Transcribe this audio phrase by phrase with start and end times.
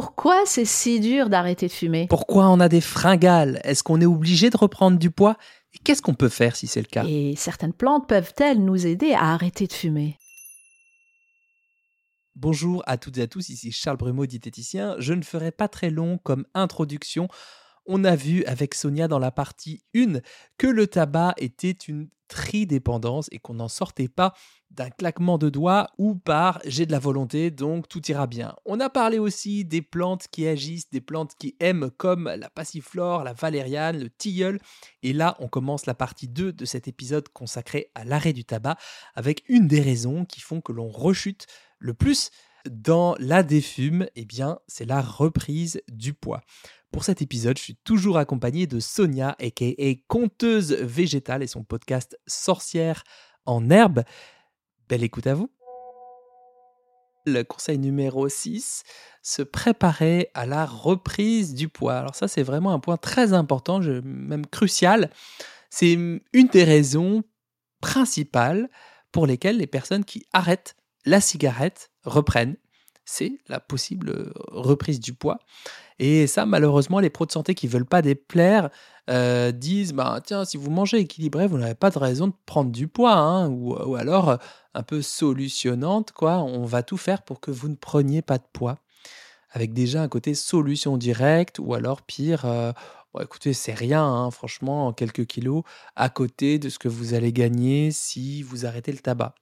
[0.00, 2.06] Pourquoi c'est si dur d'arrêter de fumer?
[2.08, 3.60] Pourquoi on a des fringales?
[3.64, 5.36] Est-ce qu'on est obligé de reprendre du poids?
[5.74, 7.04] Et qu'est-ce qu'on peut faire si c'est le cas?
[7.04, 10.16] Et certaines plantes peuvent-elles nous aider à arrêter de fumer?
[12.36, 14.94] Bonjour à toutes et à tous, ici Charles Brumeau, diététicien.
[15.00, 17.26] Je ne ferai pas très long comme introduction.
[17.84, 20.20] On a vu avec Sonia dans la partie 1
[20.58, 24.32] que le tabac était une tridépendance et qu'on n'en sortait pas
[24.70, 28.54] d'un claquement de doigts ou par j'ai de la volonté donc tout ira bien.
[28.64, 33.24] On a parlé aussi des plantes qui agissent, des plantes qui aiment comme la passiflore,
[33.24, 34.60] la valériane, le tilleul
[35.02, 38.76] et là on commence la partie 2 de cet épisode consacré à l'arrêt du tabac
[39.14, 41.46] avec une des raisons qui font que l'on rechute
[41.78, 42.30] le plus
[42.68, 46.42] dans la défume, eh bien, c'est la reprise du poids.
[46.90, 52.18] Pour cet épisode, je suis toujours accompagné de Sonia, aka conteuse végétale et son podcast
[52.26, 53.04] Sorcière
[53.46, 54.04] en herbe.
[54.88, 55.50] Belle écoute à vous.
[57.26, 58.84] Le conseil numéro 6,
[59.22, 61.98] se préparer à la reprise du poids.
[61.98, 65.10] Alors ça, c'est vraiment un point très important, même crucial.
[65.68, 67.22] C'est une des raisons
[67.82, 68.70] principales
[69.12, 72.56] pour lesquelles les personnes qui arrêtent la cigarette reprenne.
[73.04, 75.38] C'est la possible euh, reprise du poids.
[75.98, 78.70] Et ça, malheureusement, les pros de santé qui veulent pas déplaire
[79.10, 82.70] euh, disent bah, tiens, si vous mangez équilibré, vous n'avez pas de raison de prendre
[82.70, 83.14] du poids.
[83.14, 84.36] Hein, ou, alors, euh,
[84.74, 88.46] un peu solutionnante, quoi, on va tout faire pour que vous ne preniez pas de
[88.52, 88.78] poids.
[89.50, 92.42] Avec déjà un côté solution directe, ou alors pire,
[93.14, 95.62] bon, écoutez, c'est rien, hein, franchement, quelques kilos
[95.96, 99.34] à côté de ce que vous allez gagner si vous arrêtez le tabac.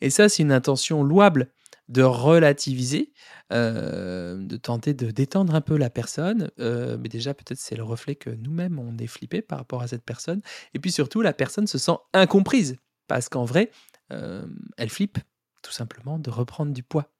[0.00, 1.48] Et ça, c'est une intention louable
[1.88, 3.12] de relativiser,
[3.52, 6.50] euh, de tenter de détendre un peu la personne.
[6.58, 9.88] Euh, mais déjà, peut-être c'est le reflet que nous-mêmes, on est flippé par rapport à
[9.88, 10.40] cette personne.
[10.72, 12.76] Et puis surtout, la personne se sent incomprise.
[13.06, 13.70] Parce qu'en vrai,
[14.12, 14.46] euh,
[14.78, 15.18] elle flippe
[15.62, 17.12] tout simplement de reprendre du poids.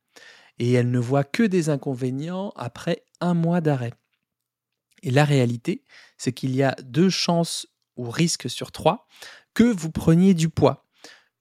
[0.59, 3.93] Et elle ne voit que des inconvénients après un mois d'arrêt.
[5.03, 5.85] Et la réalité,
[6.17, 9.07] c'est qu'il y a deux chances ou risques sur trois
[9.53, 10.85] que vous preniez du poids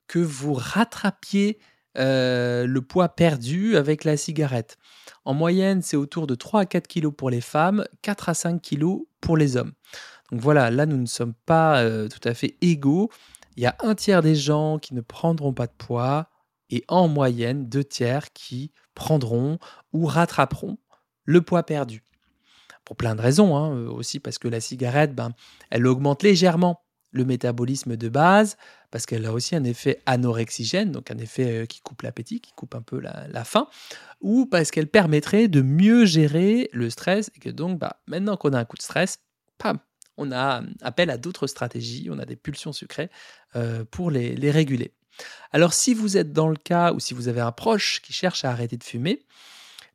[0.07, 1.59] que vous rattrapiez
[1.97, 4.77] euh, le poids perdu avec la cigarette.
[5.25, 8.61] En moyenne, c'est autour de 3 à 4 kilos pour les femmes, 4 à 5
[8.61, 9.73] kilos pour les hommes.
[10.31, 13.09] Donc voilà, là, nous ne sommes pas euh, tout à fait égaux.
[13.55, 16.29] Il y a un tiers des gens qui ne prendront pas de poids
[16.69, 19.59] et en moyenne, deux tiers qui prendront
[19.91, 20.77] ou rattraperont
[21.25, 22.03] le poids perdu.
[22.83, 25.33] Pour plein de raisons, hein, aussi parce que la cigarette, ben,
[25.69, 26.82] elle augmente légèrement
[27.13, 28.57] le métabolisme de base,
[28.91, 32.51] parce qu'elle a aussi un effet anorexigène, donc un effet euh, qui coupe l'appétit, qui
[32.53, 33.67] coupe un peu la, faim,
[34.19, 38.53] ou parce qu'elle permettrait de mieux gérer le stress, et que donc bah, maintenant qu'on
[38.53, 39.19] a un coup de stress,
[39.57, 39.79] pam,
[40.17, 43.09] on a appel à d'autres stratégies, on a des pulsions sucrées
[43.55, 44.93] euh, pour les réguler.
[45.51, 48.45] Alors si vous êtes dans le cas, ou si vous avez un proche qui cherche
[48.45, 49.23] à arrêter de fumer,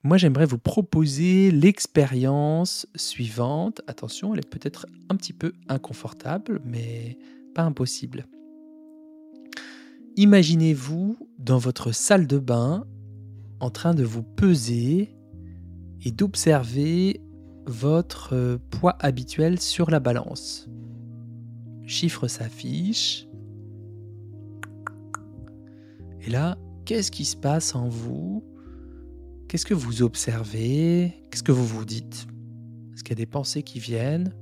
[0.05, 3.81] moi, j'aimerais vous proposer l'expérience suivante.
[3.89, 7.19] Attention, elle est peut-être un petit peu inconfortable, mais
[7.55, 8.27] pas impossible.
[10.17, 12.87] Imaginez-vous dans votre salle de bain
[13.61, 15.15] en train de vous peser
[16.05, 17.21] et d'observer
[17.67, 20.69] votre poids habituel sur la balance.
[21.87, 23.27] Chiffre s'affiche.
[26.21, 28.45] Et là, qu'est-ce qui se passe en vous?
[29.49, 31.15] Qu'est-ce que vous observez?
[31.31, 32.27] Qu'est-ce que vous vous dites?
[32.93, 34.35] Est-ce qu'il y a des pensées qui viennent?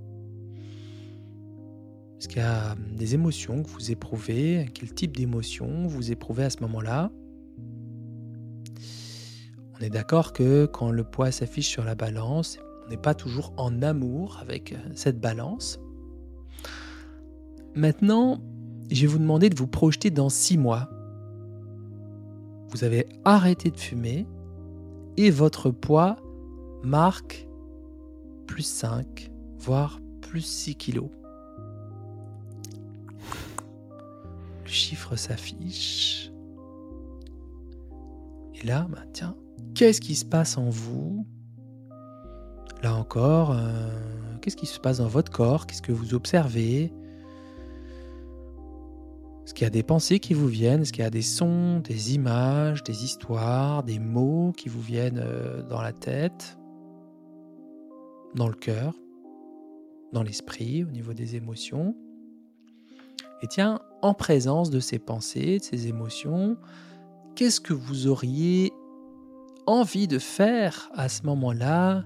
[2.18, 4.68] Est-ce qu'il y a hum, des émotions que vous éprouvez?
[4.74, 7.12] Quel type d'émotions vous éprouvez à ce moment-là?
[9.78, 13.52] On est d'accord que quand le poids s'affiche sur la balance, on n'est pas toujours
[13.58, 15.78] en amour avec euh, cette balance.
[17.76, 18.40] Maintenant,
[18.90, 20.90] je vais vous demander de vous projeter dans six mois.
[22.70, 24.26] Vous avez arrêté de fumer,
[25.16, 26.16] et votre poids
[26.82, 27.48] marque
[28.46, 31.10] plus 5, voire plus 6 kilos.
[34.64, 36.32] Le chiffre s'affiche.
[38.54, 39.36] Et là, bah, tiens,
[39.74, 41.26] qu'est-ce qui se passe en vous?
[42.82, 43.90] Là encore, euh,
[44.40, 45.66] qu'est-ce qui se passe dans votre corps?
[45.66, 46.92] Qu'est-ce que vous observez?
[49.46, 51.78] Est-ce qu'il y a des pensées qui vous viennent Est-ce qu'il y a des sons,
[51.78, 56.58] des images, des histoires, des mots qui vous viennent euh, dans la tête,
[58.34, 58.92] dans le cœur,
[60.12, 61.94] dans l'esprit, au niveau des émotions?
[63.40, 66.56] Et tiens, en présence de ces pensées, de ces émotions,
[67.36, 68.72] qu'est-ce que vous auriez
[69.68, 72.04] envie de faire à ce moment-là?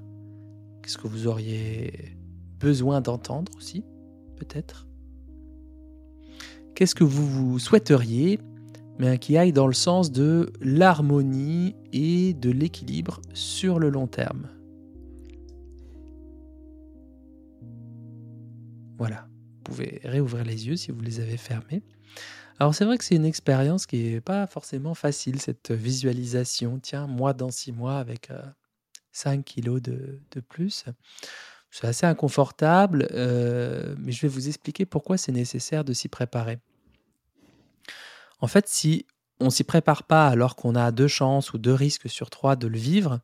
[0.82, 2.18] Qu'est-ce que vous auriez
[2.58, 3.82] besoin d'entendre aussi,
[4.36, 4.89] peut-être?
[6.74, 8.38] qu'est-ce que vous, vous souhaiteriez,
[8.98, 14.48] mais qui aille dans le sens de l'harmonie et de l'équilibre sur le long terme.
[18.98, 21.82] Voilà, vous pouvez réouvrir les yeux si vous les avez fermés.
[22.58, 26.78] Alors c'est vrai que c'est une expérience qui n'est pas forcément facile, cette visualisation.
[26.78, 28.42] Tiens, moi dans six mois avec euh,
[29.12, 30.84] 5 kilos de, de plus.
[31.70, 36.58] C'est assez inconfortable, mais je vais vous expliquer pourquoi c'est nécessaire de s'y préparer.
[38.40, 39.06] En fait, si
[39.38, 42.66] on s'y prépare pas alors qu'on a deux chances ou deux risques sur trois de
[42.66, 43.20] le vivre,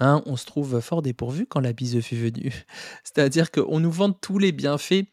[0.00, 2.52] hein, on se trouve fort dépourvu quand la bise fut venue.
[3.04, 5.04] C'est-à-dire qu'on nous vend tous les bienfaits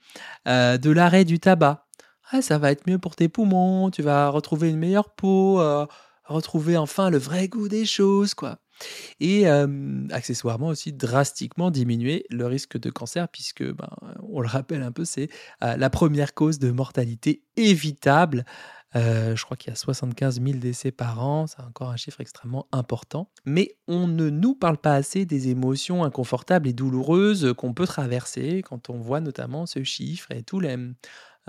[0.45, 1.87] de l'arrêt du tabac,
[2.31, 5.85] ah, ça va être mieux pour tes poumons, tu vas retrouver une meilleure peau, euh,
[6.25, 8.59] retrouver enfin le vrai goût des choses, quoi.
[9.19, 9.47] Et
[10.11, 13.89] accessoirement aussi drastiquement diminuer le risque de cancer, puisque, ben,
[14.29, 15.29] on le rappelle un peu, c'est
[15.63, 18.45] euh, la première cause de mortalité évitable.
[18.95, 22.21] Euh, je crois qu'il y a 75 000 décès par an, c'est encore un chiffre
[22.21, 23.29] extrêmement important.
[23.45, 28.63] Mais on ne nous parle pas assez des émotions inconfortables et douloureuses qu'on peut traverser
[28.63, 30.59] quand on voit notamment ce chiffre et tout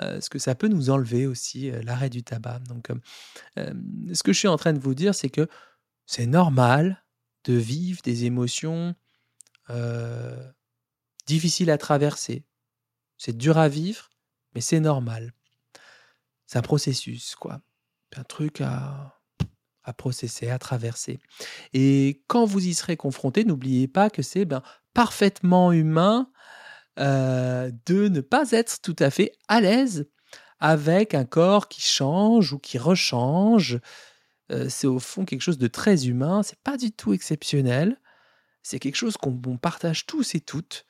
[0.01, 2.61] euh, ce que ça peut nous enlever aussi, euh, l'arrêt du tabac.
[2.69, 3.73] Donc, euh,
[4.13, 5.49] ce que je suis en train de vous dire, c'est que
[6.07, 7.05] c'est normal
[7.45, 8.95] de vivre des émotions
[11.27, 12.45] difficiles à traverser.
[13.19, 14.09] C'est dur à vivre,
[14.55, 15.35] mais c'est normal.
[16.47, 17.61] C'est un processus, quoi.
[18.17, 19.19] un truc à,
[19.89, 21.19] à processer, à traverser.
[21.73, 24.63] Et quand vous y serez confronté, n'oubliez pas que c'est ben,
[24.93, 26.31] parfaitement humain
[26.99, 30.07] euh, de ne pas être tout à fait à l'aise
[30.61, 33.79] avec un corps qui change ou qui rechange.
[34.51, 38.01] Euh, c'est au fond quelque chose de très humain, c'est pas du tout exceptionnel.
[38.63, 40.87] C'est quelque chose qu'on partage tous et toutes.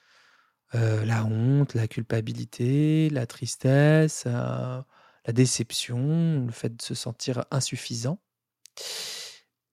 [0.75, 4.85] Euh, la honte, la culpabilité, la tristesse, la
[5.29, 8.19] déception, le fait de se sentir insuffisant.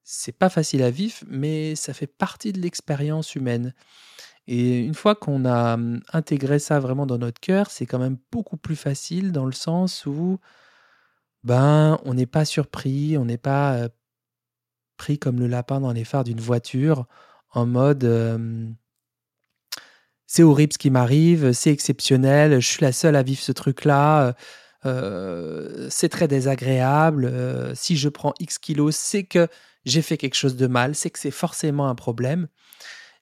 [0.03, 3.73] C'est pas facile à vivre, mais ça fait partie de l'expérience humaine.
[4.47, 8.17] Et une fois qu'on a mmh, intégré ça vraiment dans notre cœur, c'est quand même
[8.31, 10.39] beaucoup plus facile dans le sens où
[11.45, 13.87] ben, on n'est pas surpris, on n'est pas
[14.97, 17.05] pris comme le lapin dans les phares d'une voiture
[17.51, 18.03] en mode
[20.27, 24.35] c'est horrible ce qui m'arrive, c'est exceptionnel, je suis la seule à vivre ce truc-là,
[25.89, 27.31] c'est très désagréable,
[27.75, 29.47] si je prends X kilos, c'est que
[29.85, 32.47] j'ai fait quelque chose de mal, c'est que c'est forcément un problème.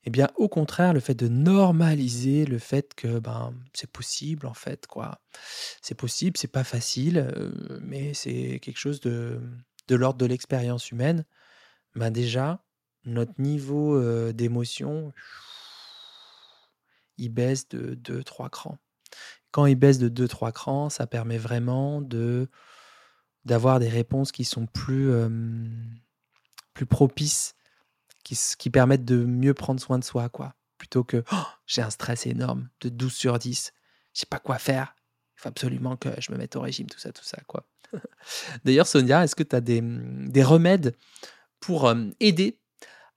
[0.06, 4.54] Eh bien, au contraire, le fait de normaliser le fait que ben, c'est possible, en
[4.54, 5.22] fait, quoi.
[5.82, 9.40] C'est possible, c'est pas facile, euh, mais c'est quelque chose de,
[9.88, 11.26] de l'ordre de l'expérience humaine.
[11.96, 12.64] Ben déjà,
[13.06, 15.14] notre niveau euh, d'émotion,
[17.18, 18.80] il baisse de 2-3 crans.
[19.52, 22.50] Quand il baisse de 2-3 crans, ça permet vraiment de
[23.46, 25.28] d'avoir des réponses qui sont plus, euh,
[26.74, 27.56] plus propices
[28.24, 30.56] qui, permettent de mieux prendre soin de soi, quoi.
[30.78, 33.74] Plutôt que «Oh, j'ai un stress énorme de 12 sur 10,
[34.14, 34.96] je sais pas quoi faire,
[35.38, 37.66] il faut absolument que je me mette au régime, tout ça, tout ça, quoi.
[38.66, 40.96] D'ailleurs, Sonia, est-ce que tu as des, des, remèdes
[41.60, 42.60] pour aider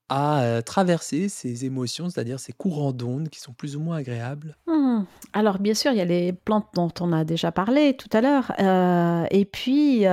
[0.09, 4.55] à traverser ces émotions, c'est-à-dire ces courants d'ondes qui sont plus ou moins agréables?
[4.67, 5.03] Mmh.
[5.33, 8.21] Alors bien sûr, il y a les plantes dont on a déjà parlé tout à
[8.21, 8.53] l'heure.
[8.59, 10.05] Euh, et puis,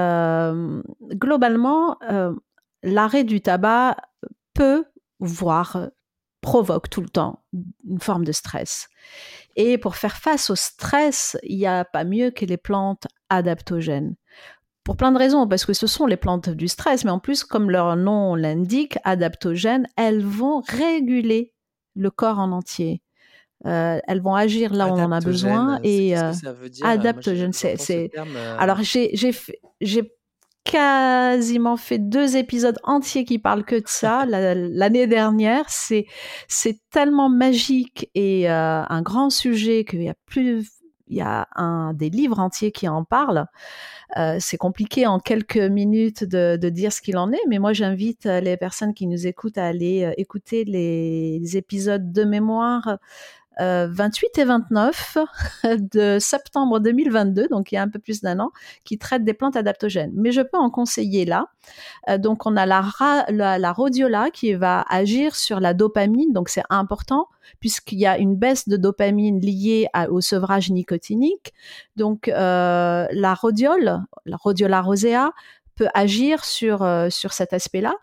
[1.15, 1.99] globalement,
[2.83, 3.97] l'arrêt du tabac
[4.55, 4.85] peut,
[5.19, 5.89] voire euh,
[6.41, 7.43] provoque tout le temps
[7.89, 8.89] une forme de stress.
[9.57, 14.15] Et pour faire face au stress, il n'y a pas mieux que les plantes adaptogènes.
[14.85, 17.45] Pour plein de raisons, parce que ce sont les plantes du stress, mais en plus,
[17.45, 21.55] comme leur nom l'indique, adaptogènes, elles vont réguler
[21.95, 23.01] le corps en entier.
[23.67, 26.33] Euh, elles vont agir là où on en a besoin et euh,
[26.83, 28.11] adaptogène, c'est
[28.59, 29.17] alors j'ai
[29.81, 30.14] j'ai
[30.65, 35.67] quasiment fait deux épisodes entiers qui parlent que de ça l'année dernière.
[35.69, 36.07] C'est
[36.49, 40.71] c'est tellement magique et euh, un grand sujet qu'il y a plus
[41.09, 43.47] il y a un des livres entiers qui en parlent.
[44.17, 47.75] Euh, c'est compliqué en quelques minutes de, de dire ce qu'il en est, mais moi
[47.75, 52.99] j'invite les personnes qui nous écoutent à aller euh, écouter les, les épisodes de mémoire
[53.61, 55.19] 28 euh, et 29
[55.93, 58.51] de septembre 2022, donc il y a un peu plus d'un an,
[58.85, 60.13] qui traitent des plantes adaptogènes.
[60.15, 61.47] Mais je peux en conseiller là.
[62.09, 62.85] Euh, donc on a la,
[63.29, 67.29] la, rhodiola qui va agir sur la dopamine, donc c'est important
[67.61, 71.53] puisqu'il y a une baisse de dopamine liée au sevrage nicotinique.
[71.97, 75.33] Donc euh, la rhodiole, la rhodiola rosea,
[75.77, 77.95] peut agir sur, sur cet aspect-là.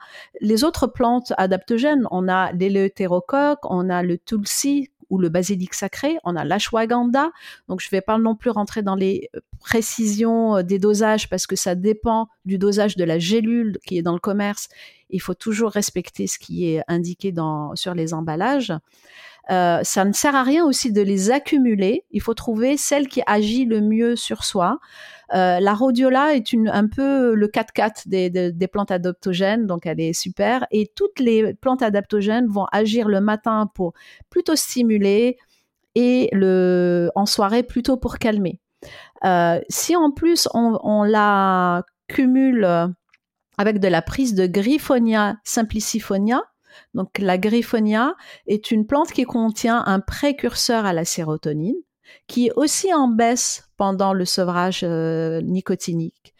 [0.41, 6.17] Les autres plantes adaptogènes, on a l'éleutérocoque, on a le tulsi ou le basilic sacré,
[6.23, 7.31] on a l'ashwagandha.
[7.67, 11.29] Donc je ne vais pas non plus rentrer dans les euh, précisions euh, des dosages
[11.29, 14.69] parce que ça dépend du dosage de la gélule qui est dans le commerce
[15.11, 17.33] Il faut toujours respecter ce qui est indiqué
[17.75, 18.73] sur les emballages.
[19.49, 22.05] Euh, ça ne sert à rien aussi de les accumuler.
[22.11, 24.79] Il faut trouver celle qui agit le mieux sur soi.
[25.33, 29.99] Euh, la rhodiola est un peu le 4x4 des, des, des, plantes adaptogènes, donc elle
[29.99, 30.65] est super.
[30.71, 33.93] Et toutes les plantes adaptogènes vont agir le matin pour
[34.29, 35.37] plutôt stimuler
[35.95, 38.59] et le, en soirée plutôt pour calmer.
[39.23, 42.67] Euh, si en plus on, on, la cumule
[43.57, 46.41] avec de la prise de Griffonia simplicifonia,
[46.93, 48.15] donc la griffonia
[48.47, 51.75] est une plante qui contient un précurseur à la sérotonine,
[52.27, 56.33] qui est aussi en baisse pendant le sevrage euh, nicotinique.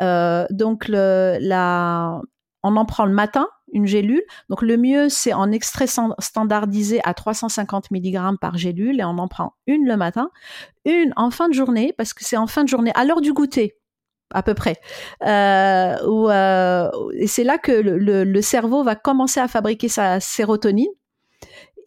[0.00, 4.22] Euh, donc on en prend le matin, une gélule.
[4.48, 5.86] Donc le mieux, c'est en extrait
[6.18, 10.30] standardisé à 350 mg par gélule et on en prend une le matin,
[10.84, 13.32] une en fin de journée, parce que c'est en fin de journée, à l'heure du
[13.32, 13.78] goûter
[14.32, 14.76] à peu près.
[15.26, 20.88] Euh, et c'est là que le, cerveau va commencer à fabriquer sa sérotonine.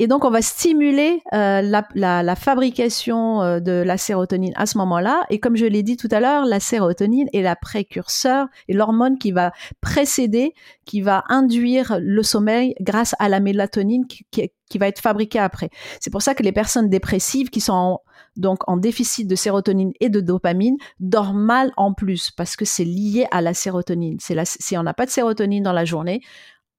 [0.02, 5.28] Et donc, on va stimuler euh, la, fabrication euh, de la sérotonine à ce moment-là.
[5.30, 9.20] Et comme je l'ai dit tout à l'heure, la sérotonine est la précurseur et l'hormone
[9.20, 10.56] qui va précéder,
[10.86, 15.70] qui va induire le sommeil grâce à la mélatonine qui, va être fabriquée après.
[16.00, 18.00] C'est pour ça que les personnes dépressives qui sont en,
[18.38, 22.86] donc en déficit de sérotonine et de dopamine, dorment mal en plus parce que c'est
[22.86, 24.18] lié à la sérotonine.
[24.20, 26.22] Si on n'a pas de sérotonine dans la journée,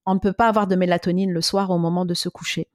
[0.06, 2.66] on ne peut pas avoir de mélatonine le soir au moment de se coucher.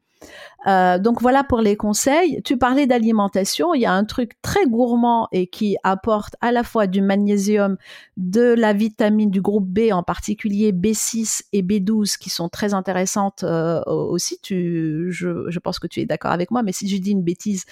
[0.67, 2.41] Euh, donc voilà pour les conseils.
[2.43, 3.73] Tu parlais d'alimentation.
[3.73, 7.77] Il y a un truc très gourmand et qui apporte à la fois du magnésium,
[8.17, 13.43] de la vitamine du groupe B, en particulier B6 et B12, qui sont très intéressantes
[13.43, 14.39] euh, aussi.
[14.41, 17.23] Tu, je, je, pense que tu es d'accord avec moi, mais si je dis une
[17.23, 17.65] bêtise,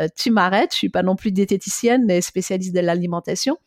[0.00, 0.72] euh, tu m'arrêtes.
[0.72, 3.58] Je suis pas non plus diététicienne, mais spécialiste de l'alimentation.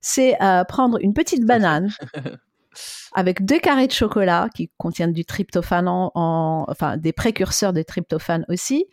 [0.00, 0.36] C'est
[0.68, 1.90] prendre une petite banane.
[3.12, 7.82] avec deux carrés de chocolat qui contiennent du tryptophane, en, en, enfin des précurseurs de
[7.82, 8.86] tryptophane aussi,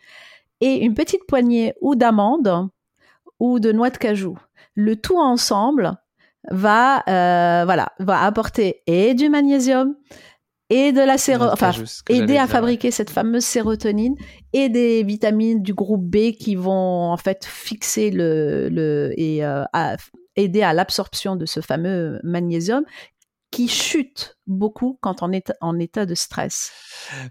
[0.60, 2.68] et une petite poignée ou d'amandes
[3.40, 4.36] ou de noix de cajou.
[4.74, 5.92] Le tout ensemble
[6.50, 9.94] va, euh, voilà, va apporter et du magnésium
[10.70, 11.72] et de la sérotonine, enfin,
[12.10, 14.16] aider à fabriquer cette fameuse sérotonine
[14.52, 19.64] et des vitamines du groupe B qui vont en fait fixer le, le et euh,
[19.72, 19.96] à,
[20.36, 22.84] aider à l'absorption de ce fameux magnésium
[23.50, 26.72] qui chute beaucoup quand on est en état de stress.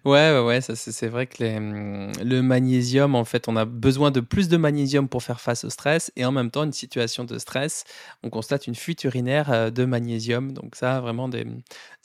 [0.06, 4.20] Ouais, ouais, ouais c'est vrai que les, le magnésium, en fait, on a besoin de
[4.20, 7.38] plus de magnésium pour faire face au stress et en même temps, une situation de
[7.38, 7.84] stress,
[8.24, 10.54] on constate une fuite urinaire euh, de magnésium.
[10.54, 11.46] Donc ça, vraiment des,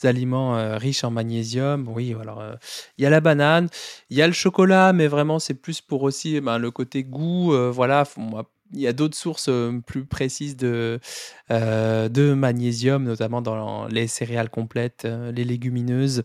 [0.03, 1.87] aliments euh, riches en magnésium.
[1.87, 2.55] Oui, alors euh,
[2.97, 3.69] il y a la banane,
[4.09, 7.53] il y a le chocolat, mais vraiment c'est plus pour aussi ben, le côté goût.
[7.71, 9.49] Voilà, moi, il y a d'autres sources
[9.85, 10.99] plus précises de,
[11.51, 16.23] euh, de magnésium, notamment dans les céréales complètes, euh, les légumineuses,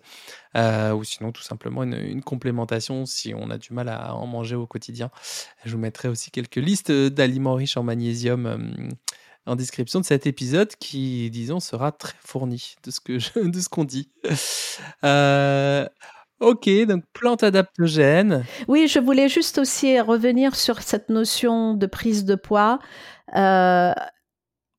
[0.56, 4.56] euh, ou sinon tout simplement une, complémentation si on a du mal à en manger
[4.56, 5.10] au quotidien.
[5.64, 8.90] Je vous mettrai aussi quelques listes d'aliments riches en magnésium
[9.48, 14.10] en description de cet épisode qui, disons, sera très fourni de ce qu'on dit.
[15.04, 15.88] Euh,
[16.40, 18.44] Ok, donc plante adaptogène.
[18.68, 22.78] Oui, je voulais juste aussi revenir sur cette notion de prise de poids.
[23.34, 23.92] Euh,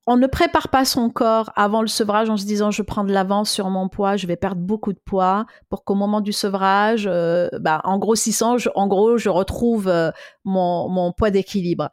[0.06, 3.12] on ne prépare pas son corps avant le sevrage en se disant je prends de
[3.12, 7.06] l'avance sur mon poids, je vais perdre beaucoup de poids pour qu'au moment du sevrage,
[7.06, 10.10] euh, bah, en grossissant, je, en gros, je retrouve euh,
[10.44, 11.90] mon, mon poids d'équilibre.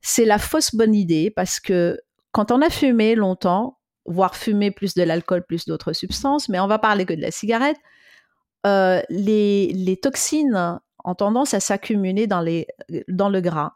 [0.00, 1.98] C'est la fausse bonne idée parce que
[2.30, 6.68] quand on a fumé longtemps, voire fumé plus de l'alcool, plus d'autres substances, mais on
[6.68, 7.76] va parler que de la cigarette,
[8.66, 13.74] euh, les, toxines ont tendance à s'accumuler dans, le gras.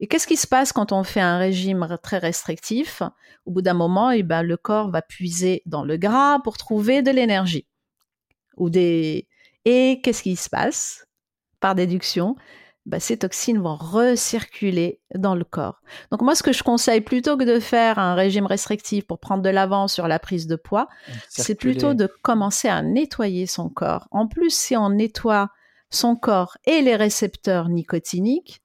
[0.00, 3.02] Et qu'est-ce qui se passe quand on fait un régime très restrictif?
[3.46, 7.02] Au bout d'un moment, eh ben, le corps va puiser dans le gras pour trouver
[7.02, 7.66] de l'énergie.
[8.58, 9.26] Des...
[9.64, 11.06] Et qu'est-ce qui se passe?
[11.60, 12.36] Par déduction,
[12.86, 15.82] bah, ces toxines vont recirculer dans le corps.
[16.12, 19.42] Donc moi, ce que je conseille, plutôt que de faire un régime restrictif pour prendre
[19.42, 20.88] de l'avance sur la prise de poids,
[21.28, 24.06] c'est plutôt de commencer à nettoyer son corps.
[24.12, 25.50] En plus, si on nettoie
[25.90, 28.62] son corps et les récepteurs nicotiniques,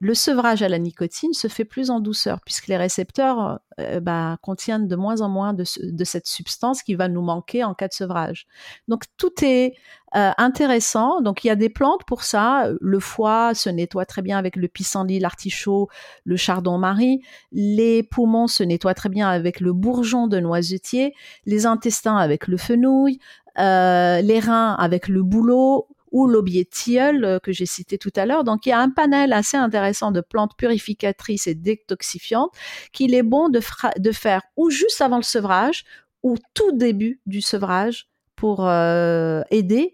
[0.00, 4.38] le sevrage à la nicotine se fait plus en douceur puisque les récepteurs euh, bah,
[4.42, 7.92] contiennent de moins en moins de, cette substance qui va nous manquer en cas de
[7.92, 8.46] sevrage.
[8.86, 9.74] Donc tout est
[10.16, 11.20] euh, intéressant.
[11.20, 12.70] Donc il y a des plantes pour ça.
[12.80, 15.88] Le foie se nettoie très bien avec le pissenlit, l'artichaut,
[16.24, 17.20] le chardon-marie.
[17.50, 21.14] Les poumons se nettoient très bien avec le bourgeon de noisetier.
[21.44, 23.18] Les intestins avec le fenouil.
[23.58, 28.26] Euh, les reins avec le bouleau ou l'aubier tilleul euh, que j'ai cité tout à
[28.26, 28.44] l'heure.
[28.44, 32.52] Donc il y a un panel assez intéressant de plantes purificatrices et détoxifiantes
[32.92, 33.60] qu'il est bon de,
[33.98, 35.84] de faire ou juste avant le sevrage
[36.22, 39.92] ou tout début du sevrage pour aider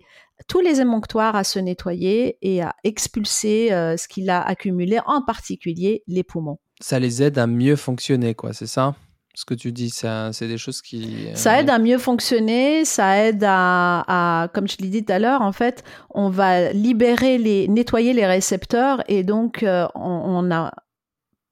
[0.48, 6.02] tous les émonctoires à se nettoyer et à expulser ce qu'il a accumulé, en particulier
[6.06, 6.58] les poumons.
[6.80, 8.94] Ça les aide à mieux fonctionner, quoi, c'est ça?
[9.34, 11.26] Ce que tu dis, c'est des choses qui...
[11.34, 15.42] Ça aide à mieux fonctionner, ça aide à, comme je l'ai dit tout à l'heure,
[15.42, 19.64] en fait, on va libérer les, nettoyer les récepteurs et donc
[19.94, 20.72] on, a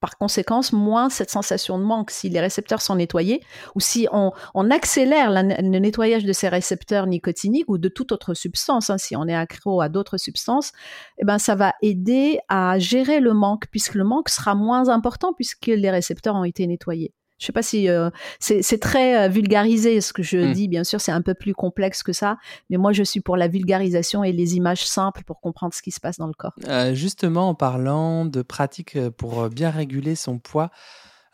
[0.01, 3.41] par conséquence moins cette sensation de manque si les récepteurs sont nettoyés
[3.75, 4.33] ou si on,
[4.71, 9.27] accélère le nettoyage de ces récepteurs nicotiniques ou de toute autre substance, hein, si on
[9.27, 10.73] est accro à d'autres substances,
[11.19, 15.33] eh ben ça va aider à gérer le manque puisque le manque sera moins important
[15.33, 17.13] puisque les récepteurs ont été nettoyés.
[17.43, 18.09] Je sais pas si euh,
[18.39, 20.53] c'est très euh, vulgarisé ce que je hmm.
[20.53, 20.69] dis.
[20.69, 22.39] Bien sûr, c'est un peu plus complexe que ça,
[22.71, 25.91] mais moi, je suis pour la vulgarisation et les images simples pour comprendre ce qui
[25.91, 26.55] se passe dans le corps.
[26.69, 30.71] Euh, justement, en parlant de pratiques pour bien réguler son poids,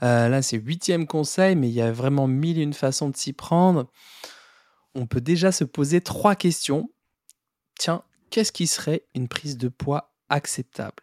[0.01, 3.35] là, c'est huitième conseil, mais il y a vraiment mille et une façons de s'y
[3.35, 3.87] prendre.
[4.95, 6.89] On peut déjà se poser trois questions.
[7.79, 11.03] Tiens, qu'est-ce qui serait une prise de poids acceptable?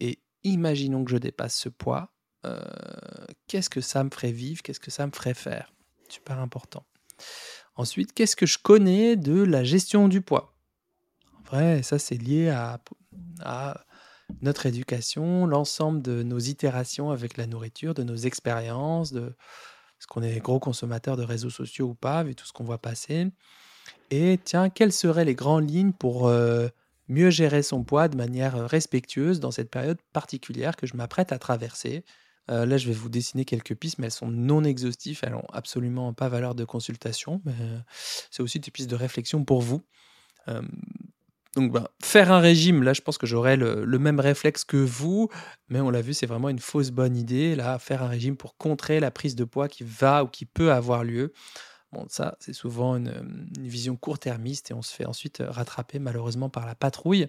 [0.00, 2.11] Et imaginons que je dépasse ce poids
[2.44, 2.60] euh,
[3.46, 5.72] qu'est-ce que ça me ferait vivre, qu'est-ce que ça me ferait faire?
[6.08, 6.84] Super important.
[7.76, 10.54] Ensuite, qu'est-ce que je connais de la gestion du poids?
[11.38, 12.80] En vrai, ça c'est lié à,
[14.40, 19.34] notre éducation, l'ensemble de nos itérations avec la nourriture, de nos expériences, de
[19.98, 22.78] ce qu'on est gros consommateur de réseaux sociaux ou pas, vu tout ce qu'on voit
[22.78, 23.28] passer.
[24.10, 26.68] Et tiens, quelles seraient les grandes lignes pour euh,
[27.08, 31.38] mieux gérer son poids de manière respectueuse dans cette période particulière que je m'apprête à
[31.38, 32.04] traverser?
[32.50, 35.46] Euh, là, je vais vous dessiner quelques pistes, mais elles sont non exhaustives, elles n'ont
[35.52, 37.78] absolument pas valeur de consultation, mais euh,
[38.30, 39.82] c'est aussi des pistes de réflexion pour vous.
[40.48, 40.62] Euh,
[41.54, 45.28] donc, ben, faire un régime, là, je pense que j'aurais le, même réflexe que vous,
[45.68, 47.54] mais on l'a vu, c'est vraiment une fausse bonne idée.
[47.54, 50.72] Là, faire un régime pour contrer la prise de poids qui va ou qui peut
[50.72, 51.32] avoir lieu.
[51.92, 53.12] Bon, ça, c'est souvent une,
[53.58, 57.28] une vision court-termiste et on se fait ensuite rattraper malheureusement par la patrouille.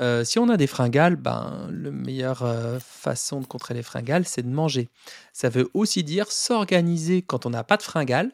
[0.00, 4.26] Euh, si on a des fringales, ben, la meilleure euh, façon de contrer les fringales,
[4.26, 4.88] c'est de manger.
[5.32, 8.30] Ça veut aussi dire s'organiser quand on n'a pas de fringales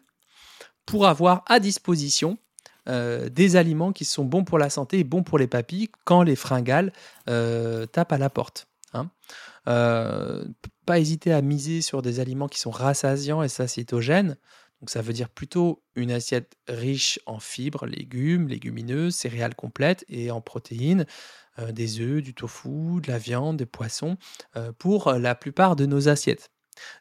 [0.87, 2.39] pour avoir à disposition
[2.89, 6.23] euh, des aliments qui sont bons pour la santé et bons pour les papilles quand
[6.23, 6.93] les fringales
[7.27, 8.67] tapent à la porte.
[8.95, 9.09] Hein.
[9.65, 14.37] pas hésiter à miser sur des aliments qui sont rassasiants et satiétogènes.
[14.83, 20.33] Donc ça veut dire plutôt une assiette riche en fibres, légumes, légumineuses, céréales complètes et
[20.33, 21.07] en protéines.
[21.59, 24.17] Euh, des œufs, du tofu, de la viande, des poissons,
[24.57, 26.51] euh, pour la plupart de nos assiettes.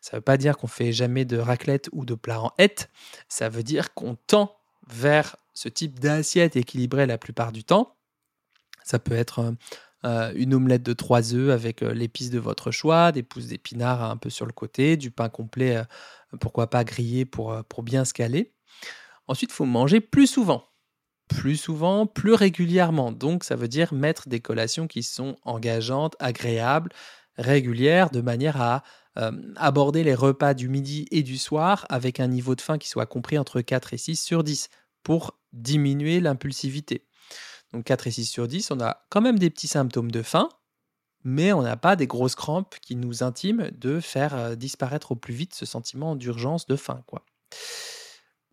[0.01, 2.89] Ça ne veut pas dire qu'on fait jamais de raclette ou de plat en hête,
[3.29, 4.57] ça veut dire qu'on tend
[4.89, 7.95] vers ce type d'assiette équilibrée la plupart du temps.
[8.83, 9.53] Ça peut être
[10.03, 14.17] euh, une omelette de trois œufs avec l'épice de votre choix, des pousses d'épinards un
[14.17, 15.81] peu sur le côté, du pain complet,
[16.41, 18.51] pourquoi pas grillé pour, pour bien se caler.
[19.27, 20.70] Ensuite, il faut manger plus souvent
[21.35, 23.11] plus souvent, plus régulièrement.
[23.11, 26.91] Donc ça veut dire mettre des collations qui sont engageantes, agréables,
[27.37, 28.83] régulières, de manière à
[29.17, 32.87] euh, aborder les repas du midi et du soir avec un niveau de faim qui
[32.87, 34.69] soit compris entre 4 et 6 sur 10
[35.03, 37.07] pour diminuer l'impulsivité.
[37.73, 40.49] Donc 4 et 6 sur 10, on a quand même des petits symptômes de faim,
[41.23, 45.15] mais on n'a pas des grosses crampes qui nous intiment de faire euh, disparaître au
[45.15, 47.03] plus vite ce sentiment d'urgence de faim.
[47.05, 47.25] quoi.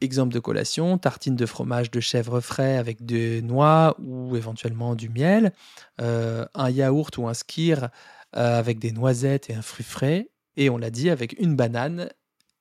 [0.00, 5.08] Exemple de collation, tartine de fromage de chèvre frais avec des noix ou éventuellement du
[5.08, 5.52] miel,
[6.00, 7.88] euh, un yaourt ou un skir
[8.36, 12.10] euh, avec des noisettes et un fruit frais, et on l'a dit avec une banane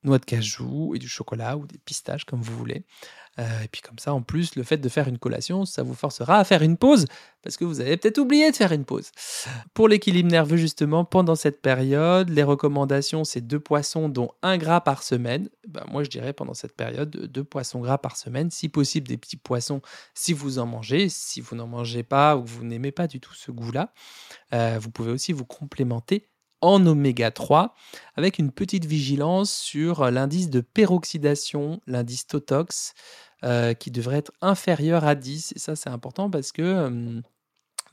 [0.04, 2.86] noix de cajou et du chocolat ou des pistaches comme vous voulez.
[3.39, 5.93] Euh, et puis comme ça, en plus, le fait de faire une collation, ça vous
[5.93, 7.06] forcera à faire une pause
[7.43, 9.12] parce que vous avez peut-être oublié de faire une pause.
[9.73, 14.82] Pour l'équilibre nerveux, justement, pendant cette période, les recommandations, c'est deux poissons dont un gras
[14.82, 15.50] par semaine.
[15.67, 18.50] Ben, moi, je dirais pendant cette période, deux poissons gras par semaine.
[18.50, 19.82] Si possible, des petits poissons
[20.13, 21.08] si vous en mangez.
[21.10, 23.93] Si vous n'en mangez pas ou que vous n'aimez pas du tout ce goût-là,
[24.54, 26.28] euh, vous pouvez aussi vous complémenter
[26.62, 27.76] en oméga 3
[28.15, 32.93] avec une petite vigilance sur l'indice de peroxydation, l'indice Totox,
[33.43, 35.54] euh, qui devrait être inférieur à 10.
[35.56, 37.21] Et ça, c'est important parce que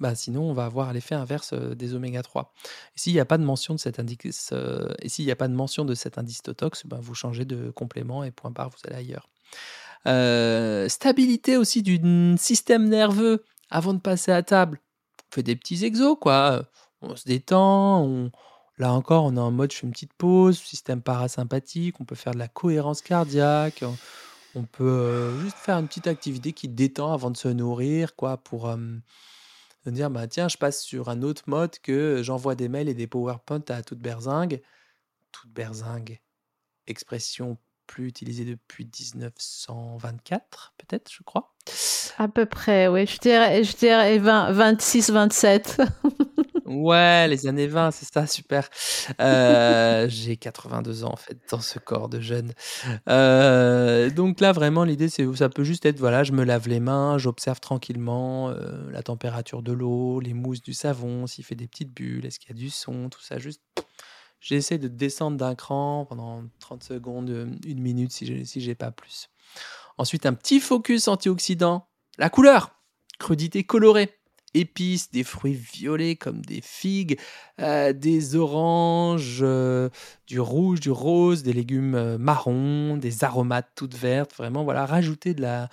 [0.01, 2.53] bah, sinon, on va avoir l'effet inverse euh, des oméga 3.
[2.97, 5.37] Et s'il n'y a pas de mention de cet indice, euh, et s'il n'y a
[5.37, 8.71] pas de mention de cet indice Totox, bah, vous changez de complément et point barre,
[8.71, 9.29] vous allez ailleurs.
[10.91, 12.01] stabilité aussi du
[12.39, 14.81] système nerveux avant de passer à table.
[15.31, 16.65] On fait des petits exos, quoi.
[17.03, 18.31] On se détend,
[18.79, 22.17] Là encore, on est en mode je fais une petite pause, système parasympathique, on peut
[22.17, 23.85] faire de la cohérence cardiaque,
[24.55, 28.37] on peut euh, juste faire une petite activité qui détend avant de se nourrir, quoi,
[28.37, 28.73] pour
[29.85, 32.95] se dire bah tiens, je passe sur un autre mode que j'envoie des mails et
[32.95, 34.63] des PowerPoint à toute berzingue.
[35.33, 36.21] Toute berzingue,
[36.87, 41.55] expression plus utilisé depuis 1924, peut-être, je crois.
[42.19, 43.07] À peu près, oui.
[43.07, 45.83] Je dirais, je dirais 26, 27.
[46.65, 48.71] Ouais, les années 20, c'est ça, super.
[49.21, 52.55] Euh, j'ai 82 ans en fait dans ce corps de jeune.
[53.09, 56.81] Euh, donc là, vraiment, l'idée, c'est ça peut juste être, voilà, je me lave les
[56.81, 61.67] mains, j'observe tranquillement euh, la température de l'eau, les mousses du savon, s'il fait des
[61.67, 63.61] petites bulles, est-ce qu'il y a du son, tout ça, juste.
[64.41, 69.31] J'essaie de descendre d'un cran pendant 30 secondes, une minute si j'ai si pas plus.
[69.97, 71.89] Ensuite, un petit focus antioxydant.
[72.19, 72.75] La couleur,
[73.19, 74.15] crudité colorée
[74.55, 77.19] épices, des fruits violets comme des figues,
[77.61, 79.91] euh, des oranges, euh,
[80.27, 84.35] du rouge, du rose, des légumes euh, marrons, des aromates toutes vertes.
[84.37, 85.69] Vraiment, voilà, rajouter de la,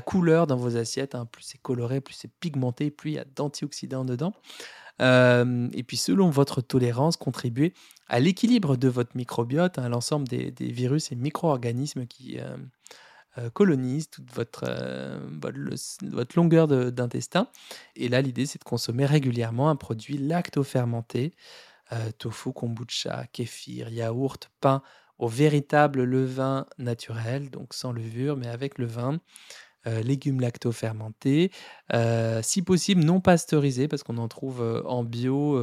[0.00, 1.14] couleur dans vos assiettes.
[1.14, 1.26] Hein.
[1.26, 4.32] Plus c'est coloré, plus c'est pigmenté, plus il y a d'antioxydants dedans.
[5.00, 7.72] et puis, selon votre tolérance, contribuer
[8.08, 12.38] à l'équilibre de votre microbiote, à hein, l'ensemble des, des, virus et micro-organismes qui
[13.52, 17.48] colonise toute votre, euh, votre, longueur d'intestin.
[17.94, 21.34] Et là, l'idée, c'est de consommer régulièrement un produit lacto-fermenté,
[21.92, 24.82] euh, tofu, kombucha, kéfir, yaourt, pain
[25.18, 29.18] au véritable levain naturel, donc sans levure, mais avec le vin.
[29.86, 31.52] légumes lacto-fermentés,
[32.42, 35.58] si possible non pasteurisés, parce qu'on en trouve en bio,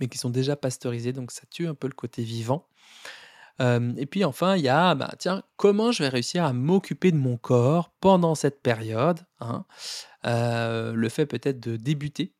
[0.00, 2.66] mais qui sont déjà pasteurisés, donc ça tue un peu le côté vivant
[3.60, 7.18] et puis enfin, il y a, bah, tiens, comment je vais réussir à m'occuper de
[7.18, 9.64] mon corps pendant cette période hein?
[10.24, 12.34] Le fait peut-être de débuter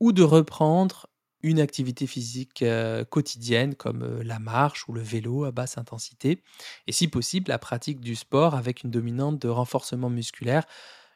[0.00, 1.06] ou de reprendre
[1.42, 2.62] une activité physique
[3.08, 6.42] quotidienne comme la marche ou le vélo à basse intensité.
[6.86, 10.64] Et si possible, la pratique du sport avec une dominante de renforcement musculaire,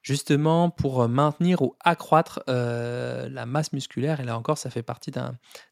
[0.00, 4.20] justement pour maintenir ou accroître la masse musculaire.
[4.20, 5.12] Et là encore, ça fait partie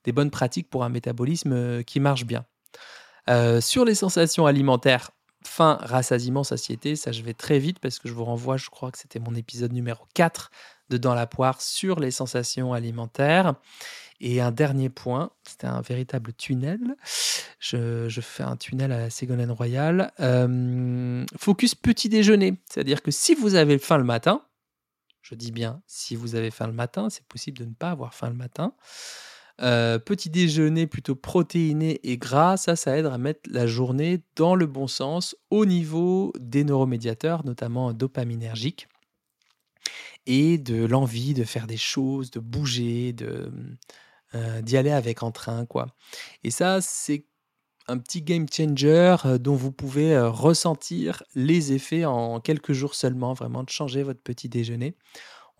[0.04, 2.44] des bonnes pratiques pour un métabolisme qui marche bien.
[3.28, 5.10] Euh, sur les sensations alimentaires,
[5.44, 8.90] faim, rassasiement, satiété, ça je vais très vite parce que je vous renvoie, je crois
[8.90, 10.50] que c'était mon épisode numéro 4
[10.90, 13.54] de Dans la poire sur les sensations alimentaires.
[14.20, 16.96] Et un dernier point, c'était un véritable tunnel.
[17.58, 20.12] Je, fais un tunnel à la Ségolène Royal.
[20.20, 22.60] Euh, focus petit déjeuner.
[22.68, 24.42] C'est-à-dire que si vous avez faim le matin,
[25.22, 28.14] je dis bien si vous avez faim le matin, c'est possible de ne pas avoir
[28.14, 28.74] faim le matin.
[29.60, 34.54] Euh, petit déjeuner plutôt protéiné et gras, ça, ça aide à mettre la journée dans
[34.54, 38.88] le bon sens au niveau des neuromédiateurs, notamment dopaminergiques,
[40.26, 43.50] et de l'envie de faire des choses, de bouger, de
[44.34, 45.88] euh, d'y aller avec entrain, quoi.
[46.42, 47.26] Et ça, c'est
[47.88, 53.34] un petit game changer euh, dont vous pouvez ressentir les effets en quelques jours seulement,
[53.34, 54.96] vraiment de changer votre petit déjeuner.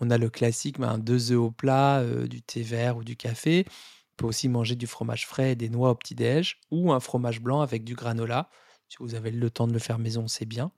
[0.00, 3.16] On a le classique, ben, deux œufs au plat, euh, du thé vert ou du
[3.16, 3.64] café.
[4.12, 7.40] On peut aussi manger du fromage frais et des noix au petit-déj ou un fromage
[7.40, 8.50] blanc avec du granola.
[8.88, 10.70] Si vous avez le temps de le faire maison, c'est bien.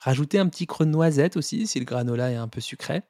[0.00, 3.02] Rajoutez un petit creux de noisette aussi si le granola est un peu sucré.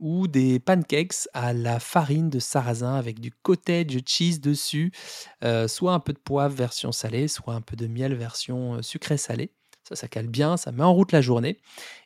[0.00, 4.92] Ou des pancakes à la farine de sarrasin avec du cottage cheese dessus.
[5.44, 8.82] Euh, soit un peu de poivre version salée, soit un peu de miel version euh,
[8.82, 9.52] sucré-salé.
[9.88, 11.56] Ça, ça cale bien, ça met en route la journée.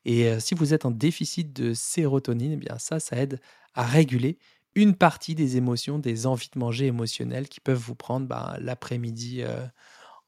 [0.04, 3.40] Et euh, si vous êtes en déficit de sérotonine, eh ça, ça aide
[3.74, 4.38] à réguler
[4.76, 9.42] une partie des émotions, des envies de manger émotionnelles qui peuvent vous prendre bah, l'après-midi
[9.42, 9.66] euh,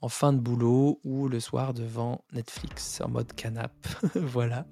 [0.01, 3.73] en fin de boulot ou le soir devant Netflix en mode canap.
[4.17, 4.67] voilà.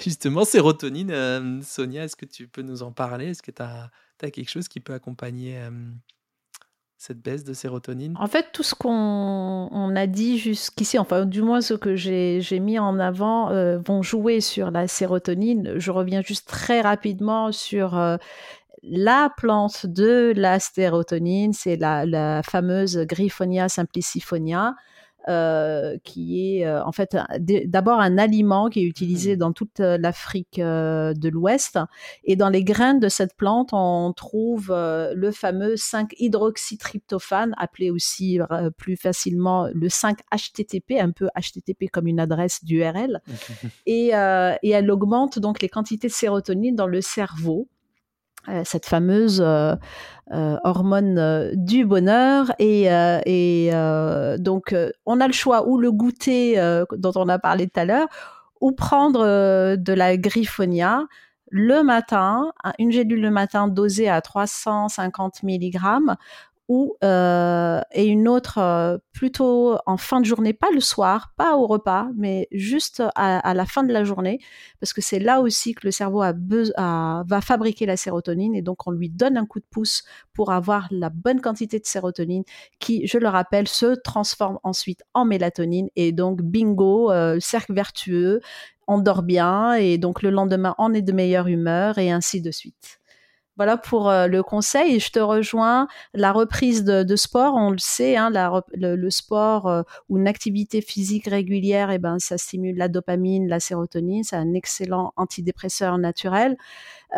[0.00, 3.26] Justement, sérotonine, euh, Sonia, est-ce que tu peux nous en parler?
[3.26, 5.60] Est-ce que tu as, quelque chose qui peut accompagner
[7.02, 8.14] cette baisse de sérotonine?
[8.20, 12.78] En fait, tout ce qu'on a dit jusqu'ici, enfin du moins ce que j'ai mis
[12.78, 15.80] en avant, euh, vont jouer sur la sérotonine.
[15.80, 18.18] Je reviens juste très rapidement sur euh,
[18.84, 24.76] la plante de la sérotonine, c'est la, la, fameuse Griffonia simplicifonia.
[25.28, 29.38] Euh, qui est euh, en fait d'abord un aliment qui est utilisé mmh.
[29.38, 31.78] dans toute euh, l'Afrique de l'Ouest.
[32.24, 38.40] Et dans les graines de cette plante, on trouve le fameux 5-hydroxytryptophane, appelé aussi
[38.76, 43.20] plus facilement le 5-HTTP, un peu HTTP comme une adresse d'URL.
[43.86, 47.68] et, et elle augmente donc les quantités de sérotonine dans le cerveau.
[48.48, 49.76] Euh, cette fameuse euh,
[50.32, 52.88] euh, hormone du bonheur et,
[54.40, 54.74] donc
[55.06, 56.56] on a le choix ou le goûter
[56.96, 58.08] dont on a parlé tout à l'heure
[58.60, 61.04] ou prendre de la griffonia
[61.50, 65.76] le matin, une gélule le matin dosée à 350 mg
[66.68, 72.08] ou et une autre plutôt en fin de journée, pas le soir, pas au repas,
[72.16, 74.38] mais juste à, la fin de la journée,
[74.80, 78.90] parce que c'est là aussi que le cerveau va fabriquer la sérotonine et donc on
[78.90, 82.44] lui donne un coup de pouce pour avoir la bonne quantité de sérotonine
[82.78, 88.40] qui, je le rappelle, se transforme ensuite en mélatonine et donc bingo, cercle vertueux,
[88.86, 92.50] on dort bien et donc le lendemain on est de meilleure humeur et ainsi de
[92.50, 93.01] suite.
[93.56, 94.98] Voilà pour euh, le conseil.
[94.98, 95.86] Je te rejoins.
[96.14, 98.30] La reprise de, sport, on le sait, hein,
[98.74, 103.60] le, sport euh, ou une activité physique régulière, eh ben, ça stimule la dopamine, la
[103.60, 104.24] sérotonine.
[104.24, 106.56] C'est un excellent antidépresseur naturel.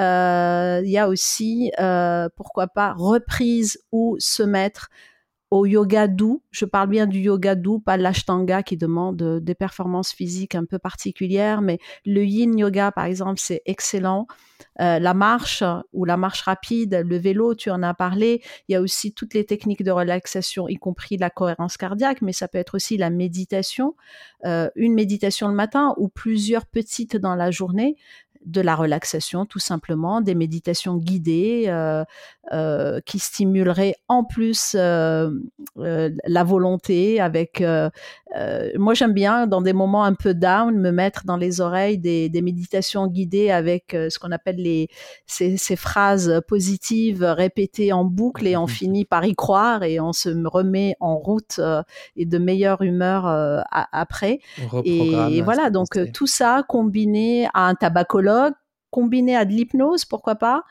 [0.01, 1.71] Euh, il y a aussi,
[2.37, 4.91] pourquoi pas, reprise ou se mettre
[5.55, 6.43] au yoga doux.
[6.51, 10.81] Je parle bien du yoga doux, pas l'ashtanga qui demande des performances physiques un peu
[10.81, 14.27] particulières, mais le yin yoga, par exemple, c'est excellent.
[14.81, 15.63] Euh, la marche
[15.93, 18.43] ou la marche rapide, le vélo, tu en as parlé.
[18.69, 22.33] Il y a aussi toutes les techniques de relaxation, y compris la cohérence cardiaque, mais
[22.33, 23.95] ça peut être aussi la méditation,
[24.47, 27.97] euh, une méditation le matin ou plusieurs petites dans la journée
[28.45, 32.05] de la relaxation tout simplement, des méditations guidées euh,
[32.53, 35.31] euh, qui stimuleraient en plus euh,
[35.77, 37.65] la volonté avec...
[38.77, 42.43] moi j'aime bien dans des moments un peu down me mettre dans les oreilles des,
[42.43, 44.89] méditations guidées avec ce qu'on appelle les,
[45.27, 50.29] ces, phrases positives répétées en boucle et on finit par y croire et on se
[50.47, 51.61] remet en route
[52.17, 53.27] et de meilleure humeur
[53.71, 54.41] après.
[54.85, 58.34] Et, voilà, donc tout ça combiné à un tabacologue
[58.91, 60.63] combiné à de l'hypnose, pourquoi pas.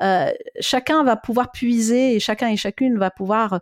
[0.00, 3.60] Euh, chacun va pouvoir puiser et chacun et chacune va pouvoir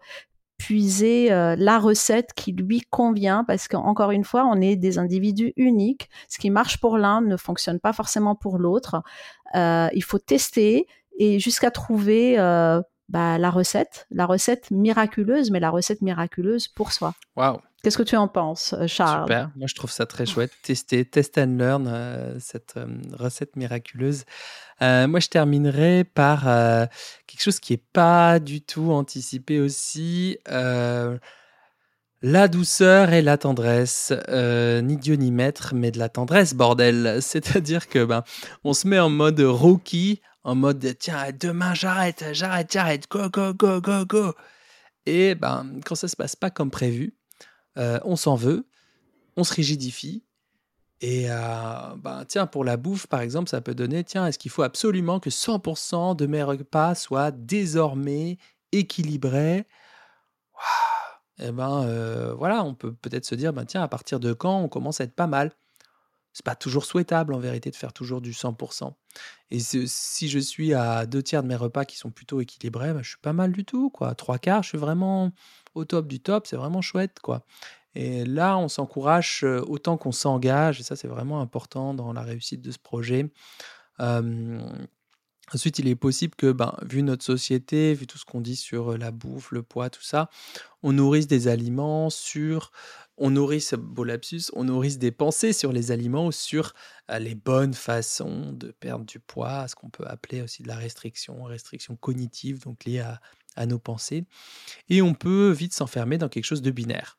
[0.59, 5.53] puiser euh, la recette qui lui convient parce qu'encore une fois, on est des individus
[5.57, 6.09] uniques.
[6.29, 9.03] Ce qui marche pour l'un ne fonctionne pas forcément pour l'autre.
[9.55, 10.87] Euh, il faut tester
[11.19, 12.37] et jusqu'à trouver
[13.09, 17.14] bah, la recette, la recette miraculeuse, mais la recette miraculeuse pour soi.
[17.37, 19.27] Waouh Qu'est-ce que tu en penses, euh, Charles?
[19.27, 20.51] Super, moi je trouve ça très chouette.
[20.64, 24.25] Tester, test and learn, euh, cette euh, recette miraculeuse.
[24.81, 26.42] moi je terminerai par
[27.29, 30.37] quelque chose qui n'est pas du tout anticipé aussi.
[32.23, 34.12] La douceur et la tendresse,
[34.83, 37.19] ni Dieu ni maître, mais de la tendresse, bordel.
[37.21, 38.25] C'est-à-dire que ben,
[38.64, 43.53] on se met en mode rookie, en mode tiens, demain j'arrête, j'arrête, j'arrête, go, go,
[43.53, 44.33] go, go, go.
[45.05, 47.17] Et ben, quand ça se passe pas comme prévu,
[47.79, 48.65] euh, on s'en veut,
[49.37, 50.25] on se rigidifie.
[51.01, 54.53] Et euh, ben, tiens, pour la bouffe, par exemple, ça peut donner, tiens, est-ce qu'il
[54.53, 58.39] faut absolument que 100% de mes repas soient désormais
[58.71, 59.67] équilibrés?
[61.39, 64.33] Et eh ben euh, voilà, on peut peut-être se dire, ben, tiens, à partir de
[64.33, 65.51] quand on commence à être pas mal?
[66.37, 68.92] C'est pas toujours souhaitable en vérité de faire toujours du 100%.
[69.51, 73.03] Et si je suis à deux tiers de mes repas qui sont plutôt équilibrés, ben,
[73.03, 73.88] je suis pas mal du tout.
[73.88, 74.14] Quoi.
[74.14, 75.33] Trois quarts, je suis vraiment
[75.75, 77.46] au top du top, c'est vraiment chouette, quoi.
[77.94, 82.20] Et là, on s'encourage euh, autant qu'on s'engage, et ça, c'est vraiment important dans la
[82.20, 83.33] réussite de ce projet.
[83.99, 88.92] ensuite, il est possible que, ben, vu notre société, vu tout ce qu'on dit sur
[88.92, 90.29] euh, la bouffe, le poids, tout ça,
[90.83, 92.72] on nourrisse des aliments sur
[93.19, 96.75] on nourrisse, beau lapsus, on nourrisse des pensées sur les aliments ou sur
[97.11, 100.77] euh, les bonnes façons de perdre du poids, ce qu'on peut appeler aussi de la
[100.77, 103.21] restriction, restriction cognitive, donc liée à,
[103.67, 104.27] nos pensées.
[104.91, 107.19] Et on peut vite s'enfermer dans quelque chose de binaire.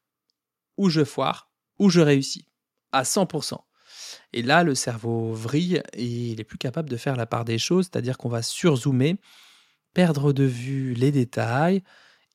[0.78, 2.48] Ou je foire, ou je réussis,
[2.92, 3.58] à 100%.
[4.34, 7.58] Et là, le cerveau vrille et il est plus capable de faire la part des
[7.58, 9.16] choses, c'est-à-dire qu'on va surzoomer,
[9.96, 11.82] perdre de vue les détails.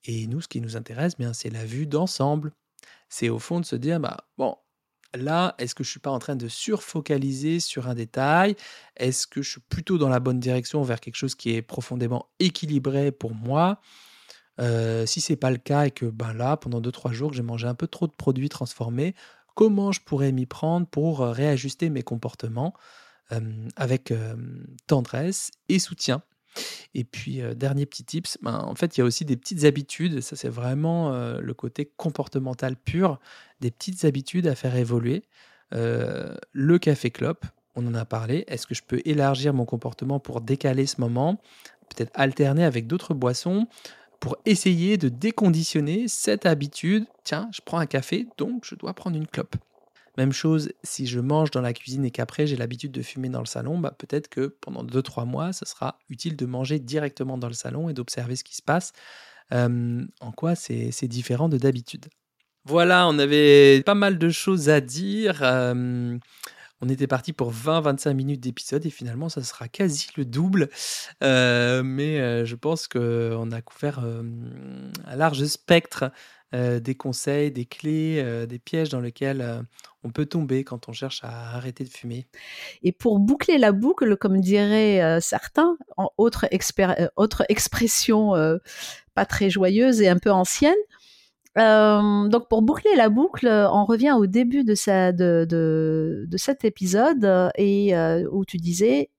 [0.05, 2.53] Et nous, ce qui nous intéresse, bien, c'est la vue d'ensemble.
[3.13, 4.57] C'est au fond de se dire, bah, bon,
[5.15, 8.57] là, est-ce que je suis pas en train de surfocaliser sur un détail?
[8.97, 12.31] Est-ce que je suis plutôt dans la bonne direction vers quelque chose qui est profondément
[12.41, 13.81] équilibré pour moi?
[14.61, 17.69] Euh, Si c'est pas le cas et que ben là, pendant 2-3 jours, j'ai mangé
[17.69, 19.15] un peu trop de produits transformés,
[19.57, 22.75] comment je pourrais m'y prendre pour euh, réajuster mes comportements
[23.77, 24.13] avec
[24.87, 26.23] tendresse et soutien?
[26.95, 30.21] Et puis, dernier petit tips, ben, en fait, il y a aussi des petites habitudes,
[30.21, 33.19] ça c'est vraiment le côté comportemental pur,
[33.61, 35.23] des petites habitudes à faire évoluer.
[35.71, 38.45] le café clope, on en a parlé.
[38.49, 41.41] Est-ce que je peux élargir mon comportement pour décaler ce moment?
[41.89, 43.67] Peut-être alterner avec d'autres boissons
[44.21, 47.07] pour essayer de déconditionner cette habitude.
[47.25, 49.57] Tiens, je prends un café, donc je dois prendre une clope.
[50.19, 53.41] Même chose, si je mange dans la cuisine et qu'après j'ai l'habitude de fumer dans
[53.41, 57.49] le salon, bah peut-être que pendant 2-3 mois, ce sera utile de manger directement dans
[57.49, 58.93] le salon et d'observer ce qui se passe.
[59.51, 62.07] en quoi c'est différent de d'habitude.
[62.65, 65.43] Voilà, on avait pas mal de choses à dire.
[66.85, 70.69] On était parti pour 20-25 minutes d'épisode et finalement, ça sera quasi le double.
[71.23, 76.11] Euh, mais euh, je pense qu'on a couvert un large spectre
[76.53, 79.65] des conseils, des clés, des pièges dans lesquels
[80.05, 82.27] on peut tomber quand on cherche à arrêter de fumer.
[82.83, 86.47] Et pour boucler la boucle, comme diraient certains, en autre,
[87.49, 88.33] expression
[89.15, 90.75] pas très joyeuse et un peu ancienne,
[91.59, 94.75] euh, donc pour boucler la boucle, on revient au début de,
[95.45, 99.11] de, cet épisode et euh, où tu disais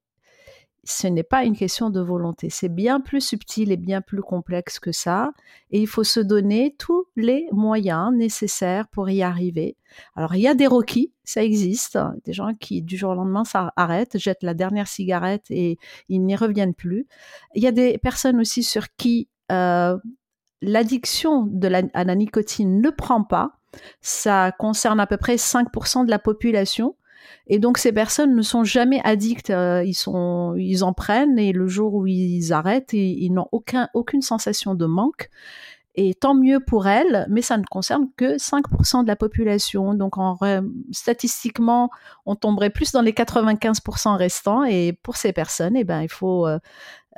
[0.84, 4.80] ce n'est pas une question de volonté, c'est bien plus subtil et bien plus complexe
[4.80, 5.32] que ça
[5.72, 9.78] et il faut se donner tous les moyens nécessaires pour y arriver.
[10.16, 13.46] Alors il y a des roquis, ça existe, des gens qui du jour au lendemain
[13.46, 15.78] s'arrêtent, jettent la dernière cigarette et
[16.10, 17.08] ils n'y reviennent plus.
[17.56, 19.98] Il y a des personnes aussi sur qui euh,
[20.62, 21.50] l'addiction
[21.94, 23.60] à la nicotine ne prend pas.
[24.02, 26.96] Ça concerne à peu près 5% de la population.
[27.48, 31.94] Et donc ces personnes ne sont jamais addictes, euh, ils, en prennent et le jour
[31.94, 35.30] où ils arrêtent, ils, n'ont aucun, aucune sensation de manque.
[35.96, 39.94] Et tant mieux pour elles, mais ça ne concerne que 5% de la population.
[39.94, 40.40] Donc en,
[40.92, 41.92] statistiquement,
[42.26, 44.64] on tomberait plus dans les 95% restants.
[44.64, 46.58] Et pour ces personnes, eh ben, il faut euh,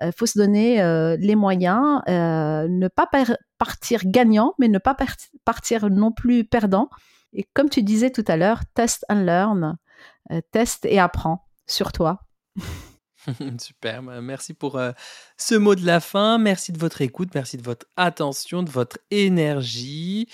[0.01, 0.83] euh, se donner
[1.17, 3.09] les moyens, ne pas
[3.57, 4.97] partir gagnant, mais ne pas
[5.45, 6.89] partir non plus perdant.
[7.35, 9.77] Et comme tu disais tout à l'heure, test and learn,
[10.51, 12.21] teste et apprends sur toi.
[13.59, 14.79] Super, bah, merci pour
[15.35, 18.99] ce mot de la fin, merci de votre écoute, merci de votre attention, de votre
[19.09, 20.27] énergie.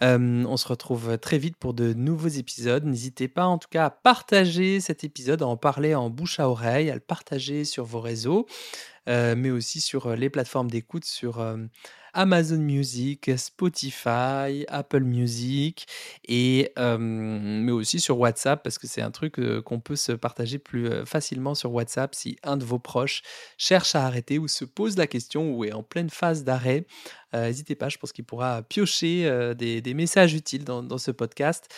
[0.00, 2.84] on se retrouve très vite pour de nouveaux épisodes.
[2.84, 6.48] N'hésitez pas en tout cas à partager cet épisode, à en parler en bouche à
[6.48, 8.46] oreille, à le partager sur vos réseaux.
[9.08, 11.40] Euh, mais aussi sur les plateformes d'écoute, sur
[12.16, 15.86] Amazon Music, Spotify, Apple Music,
[16.26, 20.88] et, mais aussi sur WhatsApp, parce que c'est un truc qu'on peut se partager plus
[21.04, 23.22] facilement sur WhatsApp si un de vos proches
[23.58, 26.86] cherche à arrêter ou se pose la question ou est en pleine phase d'arrêt.
[27.34, 31.68] N'hésitez pas, je pense qu'il pourra piocher des, messages utiles dans, ce podcast.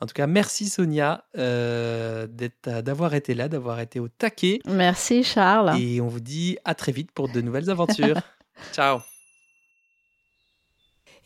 [0.00, 4.60] En tout cas, merci Sonia d'avoir été là, d'avoir été au taquet.
[4.66, 5.80] Merci Charles.
[5.80, 8.20] Et on vous dit à très vite pour de nouvelles aventures.
[8.72, 9.00] Ciao.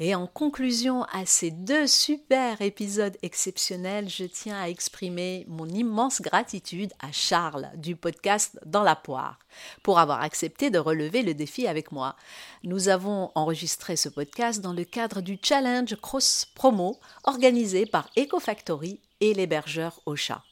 [0.05, 6.21] Et en conclusion à ces deux super épisodes exceptionnels, je tiens à exprimer mon immense
[6.21, 9.39] gratitude à Charles du podcast Dans la poire
[9.85, 12.17] pour avoir accepté de relever le défi avec moi.
[12.65, 18.99] Nous avons enregistré ce podcast dans le cadre du challenge Cross Promo organisé par EcoFactory
[19.21, 20.43] et l'hébergeur Ocha.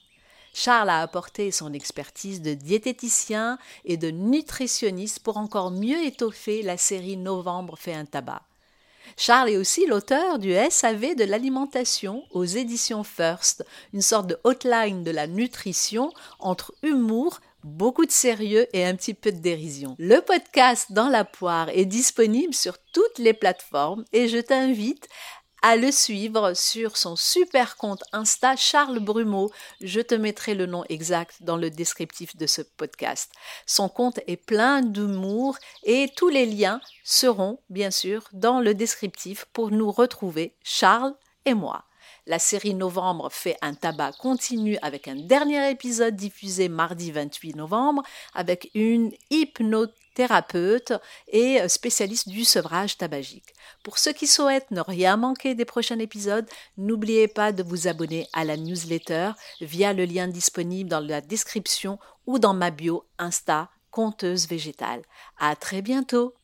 [0.54, 6.76] Charles a apporté son expertise de diététicien et de nutritionniste pour encore mieux étoffer la
[6.76, 8.42] série Novembre fait un tabac.
[9.16, 15.02] Charles est aussi l'auteur du SAV de l'alimentation aux éditions First, une sorte de hotline
[15.02, 19.94] de la nutrition entre humour, beaucoup de sérieux et un petit peu de dérision.
[19.98, 25.08] Le podcast Dans la poire est disponible sur toutes les plateformes et je t'invite
[25.62, 29.50] à le suivre sur son super compte Insta Charles Brumeau.
[29.80, 33.32] Je te mettrai le nom exact dans le descriptif de ce podcast.
[33.66, 39.44] Son compte est plein d'humour et tous les liens seront bien sûr dans le descriptif
[39.52, 41.84] pour nous retrouver, Charles et moi.
[42.26, 48.02] La série Novembre fait un tabac continu avec un dernier épisode diffusé mardi 28 novembre
[48.34, 49.10] avec une
[50.10, 50.92] hypnothérapeute
[51.28, 53.54] et spécialiste du sevrage tabagique.
[53.82, 58.26] Pour ceux qui souhaitent ne rien manquer des prochains épisodes, n'oubliez pas de vous abonner
[58.32, 63.70] à la newsletter via le lien disponible dans la description ou dans ma bio Insta
[63.90, 65.02] Conteuse Végétale.
[65.38, 66.34] À très bientôt!